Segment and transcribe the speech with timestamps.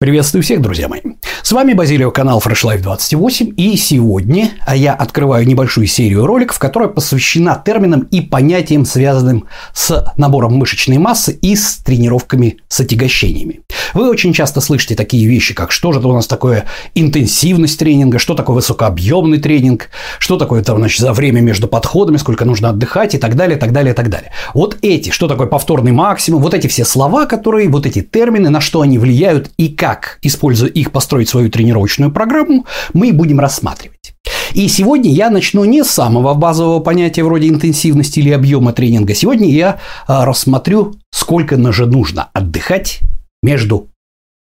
[0.00, 1.02] Приветствую всех, друзья мои.
[1.42, 6.88] С вами Базилио, канал Fresh Life 28, и сегодня я открываю небольшую серию роликов, которая
[6.88, 13.60] посвящена терминам и понятиям, связанным с набором мышечной массы и с тренировками с отягощениями.
[13.94, 16.66] Вы очень часто слышите такие вещи, как что же это у нас такое?
[16.94, 19.88] Интенсивность тренинга, что такое высокообъемный тренинг,
[20.18, 23.14] что такое там, значит, за время между подходами, сколько нужно отдыхать?
[23.14, 24.32] и так далее, так далее, так далее.
[24.54, 28.60] Вот эти, что такое повторный максимум, вот эти все слова, которые, вот эти термины, на
[28.60, 34.14] что они влияют и как, используя их, построить свою тренировочную программу, мы будем рассматривать.
[34.52, 39.14] И сегодня я начну не с самого базового понятия вроде интенсивности или объема тренинга.
[39.14, 43.00] Сегодня я а, рассмотрю, сколько же нужно отдыхать
[43.42, 43.88] между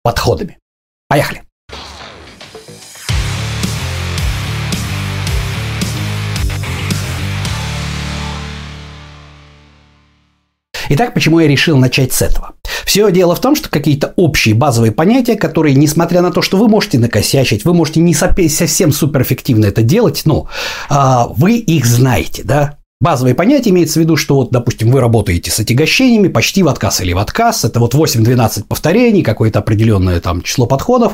[0.03, 0.57] подходами.
[1.09, 1.41] Поехали!
[10.89, 12.56] Итак, почему я решил начать с этого?
[12.85, 16.67] Все дело в том, что какие-то общие базовые понятия, которые, несмотря на то, что вы
[16.67, 20.47] можете накосячить, вы можете не совсем суперэффективно это делать, но
[20.89, 25.51] а, вы их знаете, да, Базовые понятия имеется в виду, что вот, допустим, вы работаете
[25.51, 30.41] с отягощениями почти в отказ или в отказ, это вот 8-12 повторений, какое-то определенное там
[30.41, 31.13] число подходов.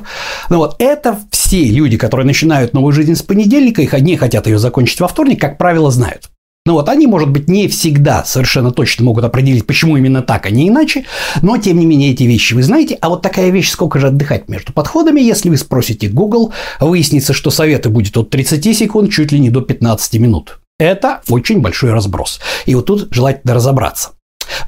[0.50, 4.60] Но вот это все люди, которые начинают новую жизнь с понедельника, их одни хотят ее
[4.60, 6.30] закончить во вторник, как правило, знают.
[6.66, 10.50] Ну вот они, может быть, не всегда совершенно точно могут определить, почему именно так, а
[10.50, 11.04] не иначе,
[11.42, 12.98] но тем не менее эти вещи вы знаете.
[13.02, 17.52] А вот такая вещь, сколько же отдыхать между подходами, если вы спросите Google, выяснится, что
[17.52, 20.60] советы будет от 30 секунд чуть ли не до 15 минут.
[20.80, 22.40] Это очень большой разброс.
[22.66, 24.12] И вот тут желательно разобраться.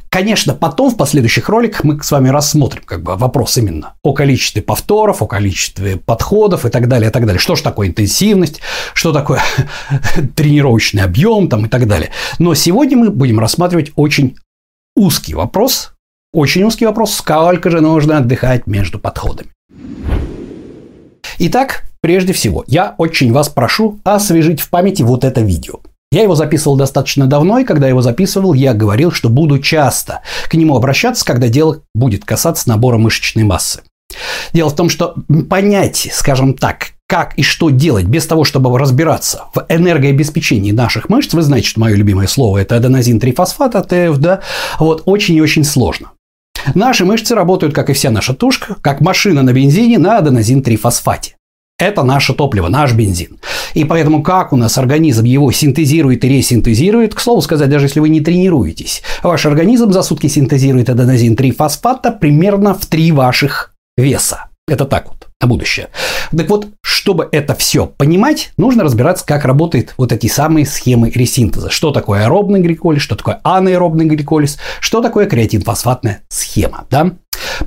[0.09, 4.61] Конечно, потом в последующих роликах мы с вами рассмотрим как бы вопрос именно о количестве
[4.61, 7.39] повторов, о количестве подходов и так далее, и так далее.
[7.39, 8.61] Что же такое интенсивность,
[8.93, 9.41] что такое
[10.35, 12.11] тренировочный объем там и так далее.
[12.39, 14.37] Но сегодня мы будем рассматривать очень
[14.95, 15.93] узкий вопрос,
[16.33, 19.49] очень узкий вопрос, сколько же нужно отдыхать между подходами.
[21.39, 25.79] Итак, прежде всего, я очень вас прошу освежить в памяти вот это видео–
[26.15, 30.53] я его записывал достаточно давно, и когда его записывал, я говорил, что буду часто к
[30.53, 33.81] нему обращаться, когда дело будет касаться набора мышечной массы.
[34.53, 35.15] Дело в том, что
[35.49, 41.33] понять, скажем так, как и что делать без того, чтобы разбираться в энергообеспечении наших мышц,
[41.33, 44.39] вы знаете, что мое любимое слово– это аденозин-трифосфат, АТФ, да,
[44.79, 46.11] вот, очень и очень сложно.
[46.75, 51.34] Наши мышцы работают, как и вся наша тушка, как машина на бензине на аденозин-трифосфате.
[51.77, 53.37] Это наше топливо, наш бензин.
[53.73, 57.99] И поэтому как у нас организм его синтезирует и ресинтезирует, к слову сказать, даже если
[57.99, 64.45] вы не тренируетесь, ваш организм за сутки синтезирует аденозин-3-фосфата примерно в 3 ваших веса.
[64.69, 65.89] Это так вот, на будущее.
[66.35, 71.69] Так вот, чтобы это все понимать, нужно разбираться, как работают вот эти самые схемы ресинтеза.
[71.69, 76.85] Что такое аэробный гликолиз, что такое анаэробный гликолиз, что такое креатинфосфатная схема.
[76.89, 77.11] Да?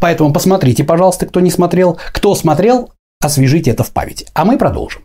[0.01, 1.99] Поэтому посмотрите, пожалуйста, кто не смотрел.
[2.13, 2.91] Кто смотрел,
[3.21, 4.27] освежите это в памяти.
[4.35, 5.03] А мы продолжим.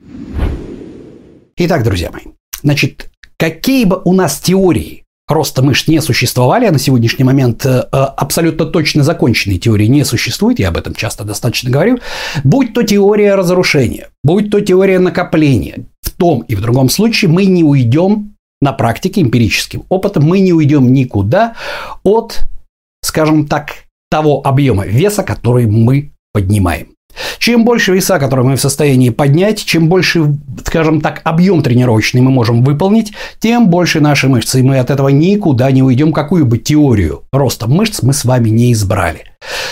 [1.57, 6.79] Итак, друзья мои, значит, какие бы у нас теории роста мышц не существовали, а на
[6.79, 11.99] сегодняшний момент э, абсолютно точно законченной теории не существует, я об этом часто достаточно говорю,
[12.43, 17.45] будь то теория разрушения, будь то теория накопления, в том и в другом случае мы
[17.45, 21.55] не уйдем на практике эмпирическим опытом, мы не уйдем никуда
[22.03, 22.41] от,
[23.01, 26.92] скажем так, того объема веса, который мы поднимаем.
[27.37, 30.35] Чем больше веса, которые мы в состоянии поднять, чем больше,
[30.65, 34.59] скажем так, объем тренировочный мы можем выполнить, тем больше наши мышцы.
[34.59, 36.13] И мы от этого никуда не уйдем.
[36.13, 39.25] Какую бы теорию роста мышц мы с вами не избрали.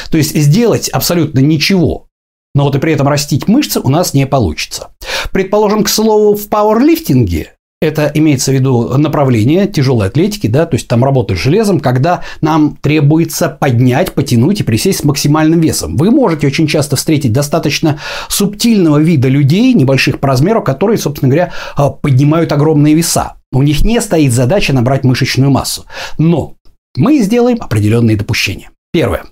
[0.10, 2.08] То есть сделать абсолютно ничего,
[2.54, 4.90] но вот и при этом растить мышцы у нас не получится.
[5.32, 10.88] Предположим, к слову, в пауэрлифтинге это имеется в виду направление тяжелой атлетики, да, то есть
[10.88, 15.98] там работа с железом, когда нам требуется поднять, потянуть и присесть с максимальным весом.
[15.98, 18.00] Вы можете очень часто встретить достаточно
[18.30, 23.34] субтильного вида людей, небольших по размеру, которые, собственно говоря, а, поднимают огромные веса.
[23.52, 25.86] У них не стоит задача набрать мышечную массу.
[26.20, 26.56] Но
[26.96, 28.70] мы сделаем определенные допущения.
[28.94, 29.24] Первое.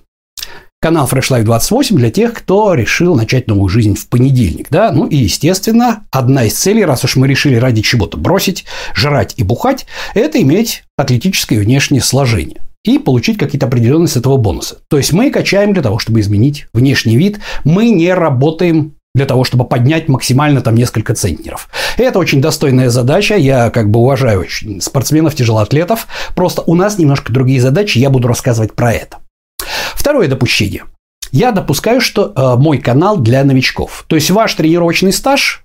[0.82, 4.68] Канал Fresh Life 28 для тех, кто решил начать новую жизнь в понедельник.
[4.70, 4.90] Да?
[4.92, 8.64] Ну и, естественно, одна из целей, раз уж мы решили ради чего-то бросить,
[8.94, 9.84] жрать и бухать,
[10.14, 14.76] это иметь атлетическое внешнее сложение и получить какие-то определенные с этого бонусы.
[14.88, 17.40] То есть мы качаем для того, чтобы изменить внешний вид.
[17.64, 21.68] Мы не работаем для того, чтобы поднять максимально там несколько центнеров.
[21.98, 23.36] это очень достойная задача.
[23.36, 24.46] Я как бы уважаю
[24.80, 26.06] спортсменов, тяжелоатлетов.
[26.34, 27.98] Просто у нас немножко другие задачи.
[27.98, 29.18] Я буду рассказывать про это.
[29.94, 30.84] Второе допущение.
[31.32, 34.04] Я допускаю, что э, мой канал для новичков.
[34.08, 35.64] То есть ваш тренировочный стаж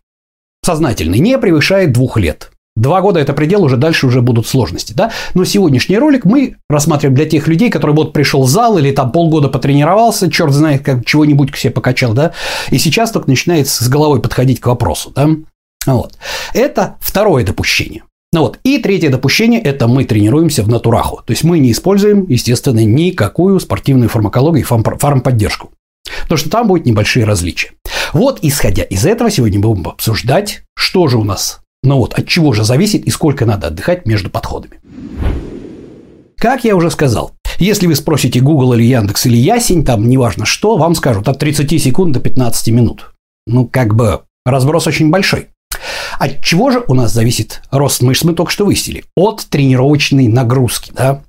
[0.64, 2.52] сознательный не превышает двух лет.
[2.76, 5.12] Два года– это предел, уже дальше уже будут сложности, да?
[5.34, 9.14] Но сегодняшний ролик мы рассматриваем для тех людей, которые вот пришел в зал или там
[9.14, 12.34] полгода потренировался, черт знает, как чего-нибудь к себе покачал, да?
[12.72, 15.30] И сейчас только начинает с головой подходить к вопросу, да?
[15.86, 16.18] Вот.
[16.54, 18.04] Это второе допущение.
[18.36, 18.60] Ну вот.
[18.64, 21.24] И третье допущение– это мы тренируемся в натураху.
[21.26, 25.72] То есть мы не используем, естественно, никакую спортивную фармакологию и фармподдержку.
[26.24, 27.72] Потому что там будут небольшие различия.
[28.12, 32.52] Вот, исходя из этого, сегодня будем обсуждать, что же у нас но вот от чего
[32.52, 34.80] же зависит и сколько надо отдыхать между подходами.
[36.38, 40.78] Как я уже сказал, если вы спросите Google или Яндекс или Ясень, там неважно что,
[40.78, 43.14] вам скажут от 30 секунд до 15 минут.
[43.48, 45.48] Ну, как бы разброс очень большой.
[46.20, 49.04] От чего же у нас зависит рост мышц, мы только что выяснили.
[49.16, 50.92] От тренировочной нагрузки.
[50.96, 51.22] Да?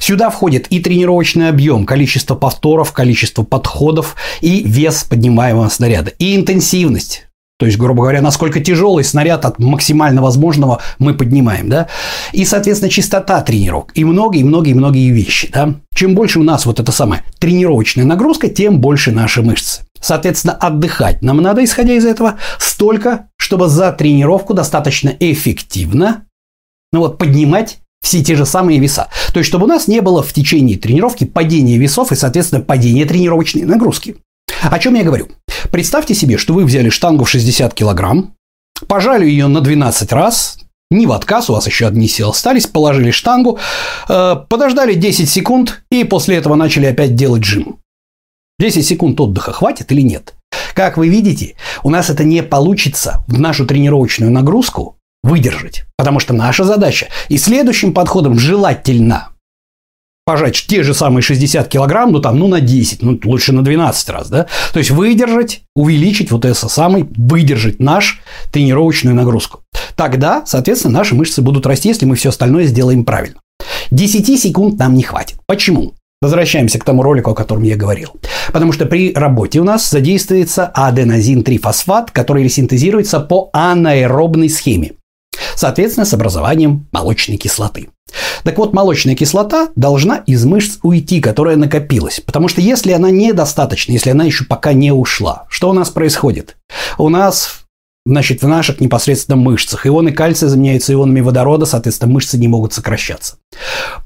[0.00, 7.26] Сюда входит и тренировочный объем, количество повторов, количество подходов и вес поднимаемого снаряда, и интенсивность.
[7.58, 11.88] То есть, грубо говоря, насколько тяжелый снаряд от максимально возможного мы поднимаем, да?
[12.32, 13.92] И, соответственно, частота тренировок.
[13.94, 15.74] И многие-многие-многие вещи, да?
[15.94, 19.82] Чем больше у нас вот эта самая тренировочная нагрузка, тем больше наши мышцы.
[20.00, 26.24] Соответственно, отдыхать нам надо, исходя из этого, столько, чтобы за тренировку достаточно эффективно
[26.92, 29.08] ну вот, поднимать все те же самые веса.
[29.32, 33.04] То есть, чтобы у нас не было в течение тренировки падения весов и, соответственно, падения
[33.04, 34.16] тренировочной нагрузки.
[34.62, 35.28] О чем я говорю?
[35.70, 38.34] Представьте себе, что вы взяли штангу в 60 килограмм,
[38.88, 40.58] пожали ее на 12 раз,
[40.90, 43.58] не в отказ, у вас еще одни силы остались, положили штангу,
[44.08, 47.79] э, подождали 10 секунд и после этого начали опять делать жим.
[48.60, 50.34] 10 секунд отдыха хватит или нет?
[50.74, 56.34] Как вы видите, у нас это не получится в нашу тренировочную нагрузку выдержать, потому что
[56.34, 59.28] наша задача и следующим подходом желательно
[60.26, 64.08] пожать те же самые 60 килограмм, ну там, ну на 10, ну лучше на 12
[64.10, 64.46] раз, да?
[64.74, 68.20] То есть выдержать, увеличить вот это самый, выдержать наш
[68.52, 69.62] тренировочную нагрузку.
[69.96, 73.40] Тогда, соответственно, наши мышцы будут расти, если мы все остальное сделаем правильно.
[73.90, 75.38] 10 секунд нам не хватит.
[75.46, 75.94] Почему?
[76.22, 78.10] Возвращаемся к тому ролику, о котором я говорил.
[78.52, 84.92] Потому что при работе у нас задействуется аденозин-3-фосфат, который синтезируется по анаэробной схеме.
[85.54, 87.88] Соответственно, с образованием молочной кислоты.
[88.44, 92.20] Так вот, молочная кислота должна из мышц уйти, которая накопилась.
[92.20, 96.56] Потому что если она недостаточна, если она еще пока не ушла, что у нас происходит?
[96.98, 97.64] У нас
[98.04, 99.86] значит, в наших непосредственно мышцах.
[99.86, 103.36] Ионы кальция заменяются ионами водорода, соответственно, мышцы не могут сокращаться.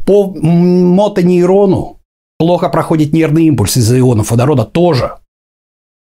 [0.06, 2.00] По мотонейрону
[2.38, 5.18] плохо проходит нервный импульс из-за ионов водорода тоже.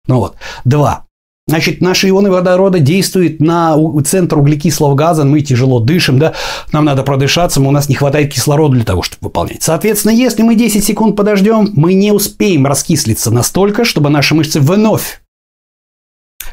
[0.07, 0.35] Ну вот.
[0.65, 1.05] Два.
[1.47, 3.75] Значит, наши ионы водорода действуют на
[4.05, 6.33] центр углекислого газа, мы тяжело дышим, да,
[6.71, 9.61] нам надо продышаться, у нас не хватает кислорода для того, чтобы выполнять.
[9.63, 15.21] Соответственно, если мы 10 секунд подождем, мы не успеем раскислиться настолько, чтобы наши мышцы вновь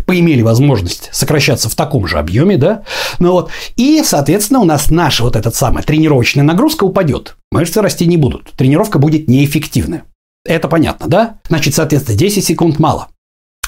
[0.09, 2.83] поимели возможность сокращаться в таком же объеме, да,
[3.19, 8.07] ну вот, и, соответственно, у нас наша вот эта самая тренировочная нагрузка упадет, мышцы расти
[8.07, 10.05] не будут, тренировка будет неэффективная.
[10.47, 11.41] Это понятно, да?
[11.47, 13.09] Значит, соответственно, 10 секунд мало.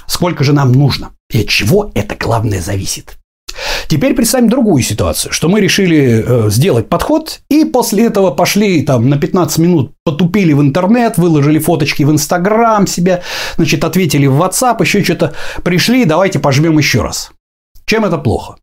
[0.06, 1.10] Сколько же нам нужно?
[1.30, 3.19] И от чего это главное зависит?
[3.88, 9.08] Теперь представим другую ситуацию, что мы решили э, сделать подход и после этого пошли там
[9.08, 13.22] на 15 минут потупили в интернет, выложили фоточки в Инстаграм себя,
[13.56, 17.30] значит, ответили в WhatsApp, еще что-то пришли, давайте пожмем еще раз.
[17.84, 18.56] Чем это плохо?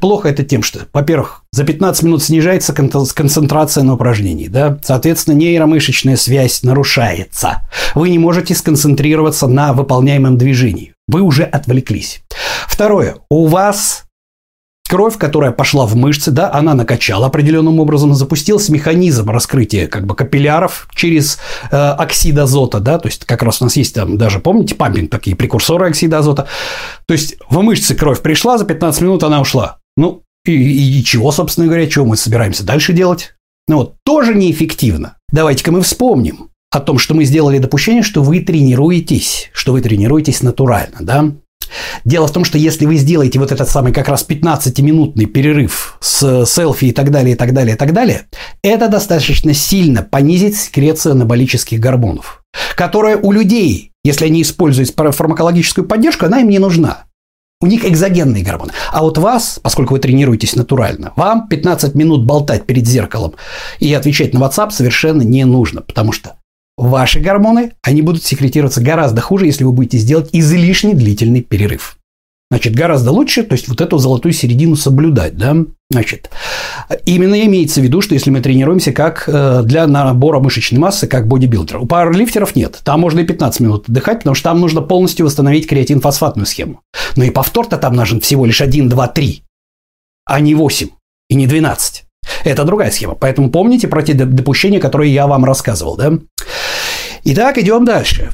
[0.00, 4.78] Плохо это тем, что, во-первых, за 15 минут снижается концентрация на упражнении, да?
[4.82, 7.62] соответственно, нейромышечная связь нарушается.
[7.94, 10.94] Вы не можете сконцентрироваться на выполняемом движении.
[11.06, 12.22] Вы уже отвлеклись.
[12.66, 13.16] Второе.
[13.30, 14.04] У вас
[14.88, 20.14] Кровь, которая пошла в мышцы, да, она накачала определенным образом, запустился механизм раскрытия как бы
[20.14, 21.38] капилляров через
[21.70, 25.10] э, оксид азота, да, то есть как раз у нас есть там даже, помните, пампинг,
[25.10, 26.46] такие прекурсоры оксида азота.
[27.06, 29.78] То есть в мышцы кровь пришла, за 15 минут она ушла.
[29.98, 33.34] Ну, и, и, и чего, собственно говоря, чего мы собираемся дальше делать?
[33.68, 35.18] Ну вот, тоже неэффективно.
[35.30, 40.42] Давайте-ка мы вспомним о том, что мы сделали допущение, что вы тренируетесь, что вы тренируетесь
[40.42, 41.32] натурально, да?
[42.04, 46.44] Дело в том, что если вы сделаете вот этот самый как раз 15-минутный перерыв с
[46.46, 48.26] селфи и так далее, и так далее, и так далее,
[48.62, 52.42] это достаточно сильно понизит секрецию анаболических гормонов,
[52.76, 57.04] которая у людей, если они используют фармакологическую поддержку, она им не нужна.
[57.60, 58.72] У них экзогенные гормоны.
[58.92, 63.34] А вот вас, поскольку вы тренируетесь натурально, вам 15 минут болтать перед зеркалом
[63.80, 66.37] и отвечать на WhatsApp совершенно не нужно, потому что
[66.78, 71.98] Ваши гормоны, они будут секретироваться гораздо хуже, если вы будете сделать излишне длительный перерыв.
[72.52, 75.56] Значит, гораздо лучше, то есть вот эту золотую середину соблюдать, да?
[75.90, 76.30] Значит,
[77.04, 81.26] именно имеется в виду, что если мы тренируемся как э, для набора мышечной массы, как
[81.26, 81.78] бодибилдер.
[81.78, 82.80] У пауэрлифтеров нет.
[82.84, 86.82] Там можно и 15 минут отдыхать, потому что там нужно полностью восстановить креатинфосфатную схему.
[87.16, 89.42] Но и повтор-то там нужен всего лишь 1, 2, 3,
[90.26, 90.88] а не 8.
[91.28, 92.04] и не 12.
[92.44, 93.14] Это другая схема.
[93.14, 96.12] Поэтому помните про те допущения, которые я вам рассказывал, да?
[97.30, 98.32] Итак, идем дальше.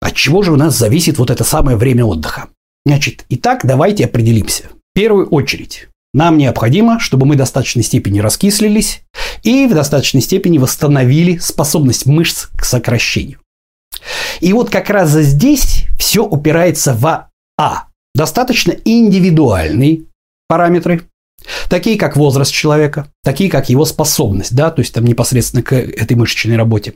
[0.00, 2.46] От чего же у нас зависит вот это самое время отдыха?
[2.86, 4.68] Значит, итак, давайте определимся.
[4.68, 9.02] В первую очередь, нам необходимо, чтобы мы в достаточной степени раскислились
[9.42, 13.40] и в достаточной степени восстановили способность мышц к сокращению.
[14.38, 17.28] И вот как раз здесь все упирается в
[17.58, 17.88] А.
[18.14, 20.02] Достаточно индивидуальные
[20.46, 21.08] параметры,
[21.68, 26.16] такие как возраст человека, такие как его способность, да, то есть там непосредственно к этой
[26.16, 26.94] мышечной работе.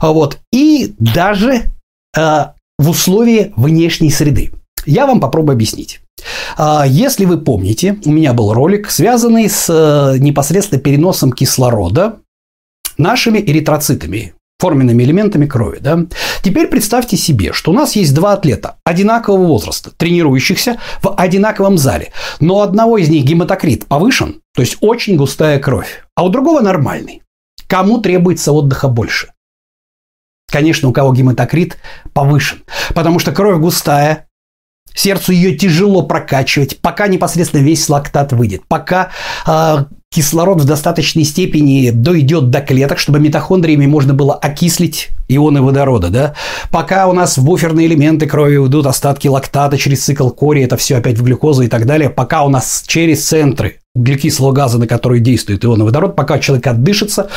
[0.00, 0.38] А вот.
[0.52, 1.72] И даже
[2.16, 2.44] э,
[2.78, 4.52] в условии внешней среды.
[4.86, 6.00] Я вам попробую объяснить.
[6.56, 12.18] А, если вы помните, у меня был ролик, связанный с э, непосредственно переносом кислорода
[12.98, 15.78] нашими эритроцитами, форменными элементами крови.
[15.82, 16.06] Да?
[16.40, 22.12] Теперь представьте себе, что у нас есть два атлета одинакового возраста, тренирующихся в одинаковом зале,
[22.40, 26.62] но у одного из них гематокрит повышен, то есть очень густая кровь, а у другого
[26.62, 27.20] нормальный.
[27.66, 29.32] Кому требуется отдыха больше?
[30.50, 31.76] Конечно, у кого гематокрит
[32.14, 32.62] повышен,
[32.94, 34.28] потому что кровь густая,
[34.94, 39.10] Сердцу ее тяжело прокачивать, пока непосредственно весь лактат выйдет, пока
[39.44, 46.08] э, кислород в достаточной степени дойдет до клеток, чтобы митохондриями можно было окислить ионы водорода,
[46.08, 46.34] да?
[46.70, 50.96] Пока у нас в буферные элементы крови уйдут остатки лактата через цикл кори, это все
[50.96, 55.18] опять в глюкозу и так далее, пока у нас через центры углекислого газа, на который
[55.18, 57.28] действует ионы водород, пока человек отдышится,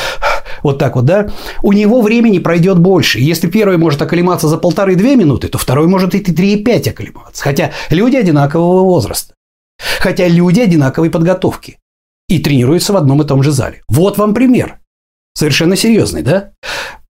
[0.62, 1.30] вот так вот, да,
[1.64, 3.20] у него времени пройдет больше.
[3.20, 7.44] Если первый может оклематься за полторы-две минуты, то второй может и три и пять оклематься.
[7.44, 9.34] Хотя люди одинакового возраста.
[10.00, 11.78] Хотя люди одинаковой подготовки.
[12.30, 13.84] И тренируются в одном и том же зале.
[13.88, 14.80] Вот вам пример.
[15.34, 16.52] Совершенно серьезный, да?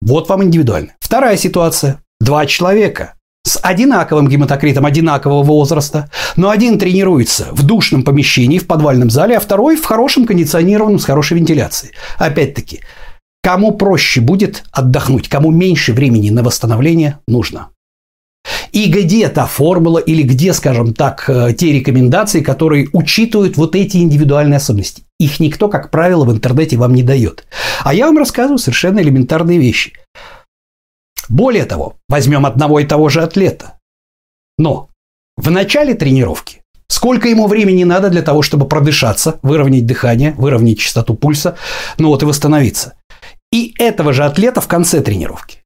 [0.00, 0.94] Вот вам индивидуально.
[1.00, 2.00] Вторая ситуация.
[2.20, 3.14] Два человека
[3.44, 9.40] с одинаковым гематокритом одинакового возраста, но один тренируется в душном помещении, в подвальном зале, а
[9.40, 11.94] второй в хорошем кондиционированном с хорошей вентиляцией.
[12.18, 12.80] Опять-таки,
[13.42, 17.70] кому проще будет отдохнуть, кому меньше времени на восстановление нужно.
[18.72, 23.98] И где та формула или где, скажем так, э, те рекомендации, которые учитывают вот эти
[23.98, 25.04] индивидуальные особенности.
[25.20, 27.46] Их никто, как правило, в интернете вам не дает.
[27.84, 29.92] А я вам рассказываю совершенно элементарные вещи.
[31.28, 33.78] Более того, возьмем одного и того же атлета.
[34.58, 34.88] Но
[35.36, 36.62] в начале тренировки
[36.92, 41.56] Сколько ему времени надо для того, чтобы продышаться, выровнять дыхание, выровнять частоту пульса,
[41.96, 42.98] ну вот и восстановиться.
[43.50, 45.61] И этого же атлета в конце тренировки.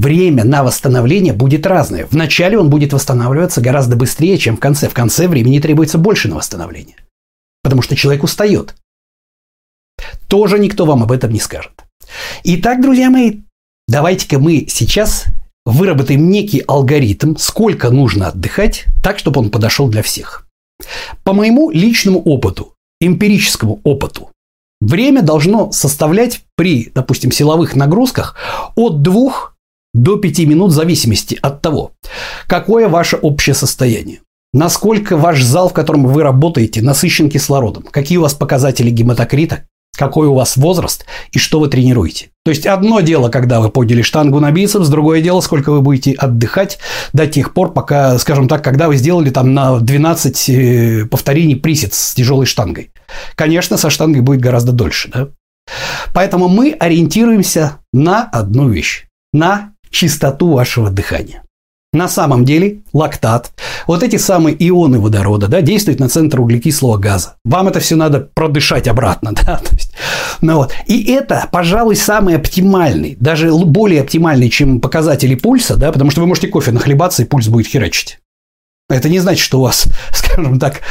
[0.00, 2.06] Время на восстановление будет разное.
[2.10, 4.88] Вначале он будет восстанавливаться гораздо быстрее, чем в конце.
[4.88, 6.96] В конце времени требуется больше на восстановление.
[7.62, 8.74] Потому что человек устает.
[10.26, 11.84] Тоже никто вам об этом не скажет.
[12.44, 13.40] Итак, друзья мои,
[13.88, 15.26] давайте-ка мы сейчас
[15.66, 20.46] выработаем некий алгоритм, сколько нужно отдыхать, так, чтобы он подошел для всех.
[21.24, 24.30] По моему личному опыту, эмпирическому опыту,
[24.80, 28.36] время должно составлять при, допустим, силовых нагрузках
[28.76, 29.50] от 2
[29.94, 31.92] до 5 минут в зависимости от того,
[32.46, 34.20] какое ваше общее состояние.
[34.52, 37.84] Насколько ваш зал, в котором вы работаете, насыщен кислородом?
[37.84, 39.64] Какие у вас показатели гематокрита?
[39.96, 42.30] какой у вас возраст и что вы тренируете.
[42.44, 46.12] То есть одно дело, когда вы подняли штангу на бицепс, другое дело, сколько вы будете
[46.12, 46.78] отдыхать
[47.12, 51.92] до тех пор, пока, скажем так, когда вы сделали там на 12 э, повторений присед
[51.92, 52.92] с тяжелой штангой.
[53.34, 55.10] Конечно, со штангой будет гораздо дольше.
[55.12, 55.28] Да?
[56.14, 61.42] Поэтому мы ориентируемся на одну вещь– на чистоту вашего дыхания.
[61.92, 63.50] На самом деле лактат,
[63.88, 67.34] вот эти самые ионы водорода, да, действуют на центр углекислого газа.
[67.44, 69.92] Вам это все надо продышать обратно, да, то есть,
[70.40, 70.72] ну вот.
[70.86, 76.28] И это, пожалуй, самый оптимальный, даже более оптимальный, чем показатели пульса, да, потому что вы
[76.28, 78.20] можете кофе нахлебаться, и пульс будет херачить.
[78.88, 80.82] Это не значит, что у вас, скажем так,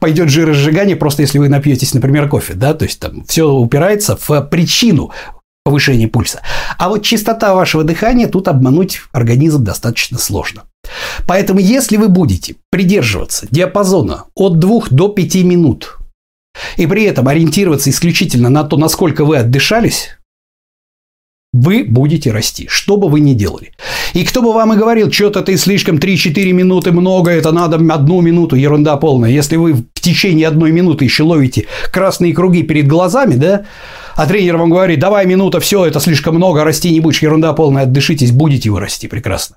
[0.00, 4.40] пойдет жиросжигание, просто если вы напьетесь, например, кофе, да, то есть там все упирается в
[4.42, 5.12] причину
[5.64, 6.42] повышение пульса.
[6.78, 10.64] А вот частота вашего дыхания тут обмануть организм достаточно сложно.
[11.26, 15.98] Поэтому если вы будете придерживаться диапазона от 2 до 5 минут
[16.76, 20.18] и при этом ориентироваться исключительно на то, насколько вы отдышались,
[21.52, 23.72] вы будете расти, что бы вы ни делали.
[24.14, 28.20] И кто бы вам и говорил, что-то ты слишком 3-4 минуты много, это надо одну
[28.20, 29.30] минуту, ерунда полная.
[29.30, 33.66] Если вы в течение одной минуты еще ловите красные круги перед глазами, да,
[34.16, 37.84] а тренер вам говорит, давай минута, все, это слишком много, расти не будешь, ерунда полная,
[37.84, 39.56] отдышитесь, будете вы расти прекрасно.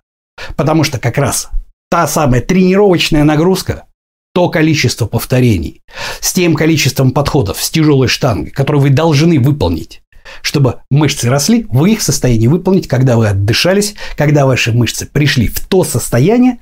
[0.57, 1.49] Потому что как раз
[1.89, 3.85] та самая тренировочная нагрузка,
[4.33, 5.81] то количество повторений,
[6.19, 10.01] с тем количеством подходов, с тяжелой штангой, которые вы должны выполнить,
[10.41, 15.47] чтобы мышцы росли, вы их в состоянии выполнить, когда вы отдышались, когда ваши мышцы пришли
[15.47, 16.59] в то состояние,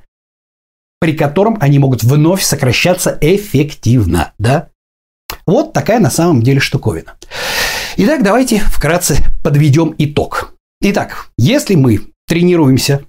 [1.00, 4.68] при котором они могут вновь сокращаться эффективно, да?
[5.46, 7.16] Вот такая на самом деле штуковина.
[7.96, 10.54] Итак, давайте вкратце подведем итог.
[10.80, 13.04] Итак, если мы тренируемся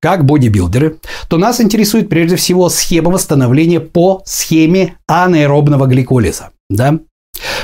[0.00, 6.50] как бодибилдеры, то нас интересует прежде всего схема восстановления по схеме анаэробного гликолиза.
[6.70, 7.00] Да?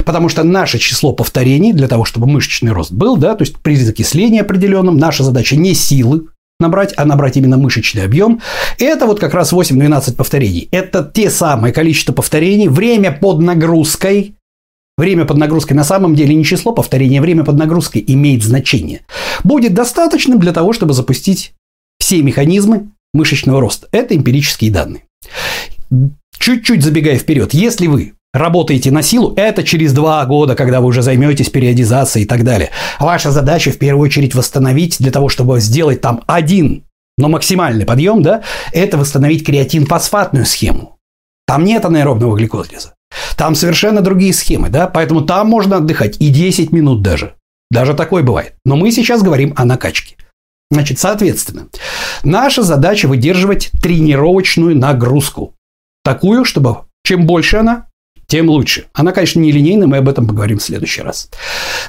[0.04, 3.76] Потому что наше число повторений для того, чтобы мышечный рост был, да, то есть при
[3.76, 6.26] закислении определенном, наша задача не силы
[6.58, 8.40] набрать, а набрать именно мышечный объем.
[8.78, 10.68] Это вот как раз 8-12 повторений.
[10.70, 14.36] Это те самые количество повторений, время под нагрузкой,
[14.98, 19.02] Время под нагрузкой на самом деле не число повторений, а время под нагрузкой имеет значение.
[19.44, 21.52] Будет достаточным для того, чтобы запустить
[21.98, 23.88] все механизмы мышечного роста.
[23.92, 25.02] Это эмпирические данные.
[26.38, 31.02] Чуть-чуть забегая вперед, если вы работаете на силу, это через два года, когда вы уже
[31.02, 32.70] займетесь периодизацией и так далее.
[33.00, 36.84] Ваша задача в первую очередь восстановить для того, чтобы сделать там один,
[37.18, 38.42] но максимальный подъем, да,
[38.72, 40.98] это восстановить креатин-фосфатную схему.
[41.46, 42.94] Там нет анаэробного гликолиза.
[43.36, 47.34] Там совершенно другие схемы, да, поэтому там можно отдыхать и 10 минут даже.
[47.70, 48.54] Даже такое бывает.
[48.64, 50.16] Но мы сейчас говорим о накачке.
[50.70, 51.68] Значит, соответственно,
[52.24, 55.54] наша задача выдерживать тренировочную нагрузку.
[56.02, 57.85] Такую, чтобы чем больше она,
[58.26, 58.86] тем лучше.
[58.92, 61.28] Она, конечно, не линейная, мы об этом поговорим в следующий раз.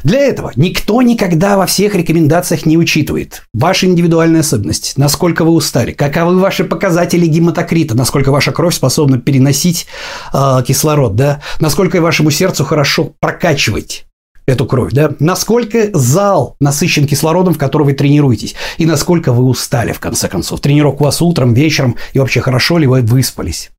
[0.04, 5.92] Для этого никто никогда во всех рекомендациях не учитывает ваши индивидуальные особенности, насколько вы устали,
[5.92, 9.88] каковы ваши показатели гематокрита, насколько ваша кровь способна переносить
[10.34, 14.06] э, кислород, да, насколько вашему сердцу хорошо прокачивать
[14.46, 19.92] эту кровь, да, насколько зал насыщен кислородом, в котором вы тренируетесь, и насколько вы устали,
[19.92, 20.62] в конце концов.
[20.62, 23.72] Тренировка у вас утром, вечером, и вообще хорошо ли вы выспались.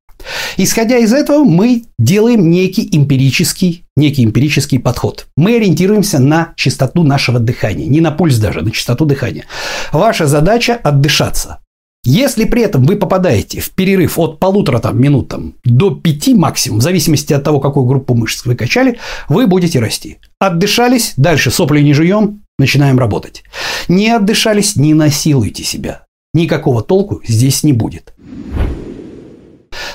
[0.57, 5.27] Исходя из этого, мы делаем некий эмпирический, некий эмпирический подход.
[5.37, 9.45] Мы ориентируемся на частоту нашего дыхания, не на пульс даже, на частоту дыхания.
[9.91, 11.59] Ваша задача– отдышаться.
[12.05, 16.79] Если при этом вы попадаете в перерыв от полутора там, минут там, до пяти максимум,
[16.79, 18.97] в зависимости от того, какую группу мышц вы качали,
[19.27, 20.17] вы будете расти.
[20.39, 23.43] Отдышались, дальше сопли не жуем, начинаем работать.
[23.89, 26.05] Не отдышались, не насилуйте себя.
[26.33, 28.13] Никакого толку здесь не будет.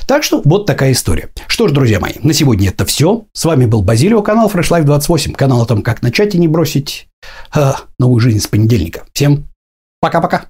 [0.06, 1.30] Так что вот такая история.
[1.46, 3.24] Что ж, друзья мои, на сегодня это все.
[3.32, 6.48] С вами был Базилио, канал Fresh Life 28, канал о том, как начать и не
[6.48, 7.08] бросить
[7.54, 9.04] э, новую жизнь с понедельника.
[9.12, 9.48] Всем
[10.00, 10.46] пока-пока.